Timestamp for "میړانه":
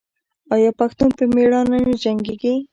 1.35-1.77